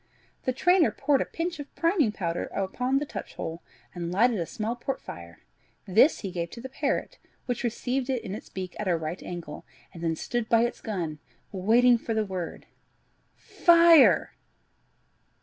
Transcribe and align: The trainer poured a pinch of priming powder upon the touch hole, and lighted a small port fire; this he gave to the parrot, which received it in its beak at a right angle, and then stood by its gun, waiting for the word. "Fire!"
The 0.45 0.51
trainer 0.51 0.89
poured 0.89 1.21
a 1.21 1.25
pinch 1.25 1.59
of 1.59 1.75
priming 1.75 2.11
powder 2.11 2.45
upon 2.47 2.97
the 2.97 3.05
touch 3.05 3.35
hole, 3.35 3.61
and 3.93 4.11
lighted 4.11 4.39
a 4.39 4.47
small 4.47 4.75
port 4.75 4.99
fire; 4.99 5.43
this 5.85 6.21
he 6.21 6.31
gave 6.31 6.49
to 6.49 6.59
the 6.59 6.69
parrot, 6.69 7.19
which 7.45 7.63
received 7.63 8.09
it 8.09 8.23
in 8.23 8.33
its 8.33 8.49
beak 8.49 8.75
at 8.79 8.87
a 8.87 8.97
right 8.97 9.21
angle, 9.21 9.63
and 9.93 10.03
then 10.03 10.15
stood 10.15 10.49
by 10.49 10.63
its 10.63 10.81
gun, 10.81 11.19
waiting 11.51 11.99
for 11.99 12.15
the 12.15 12.25
word. 12.25 12.65
"Fire!" 13.35 14.33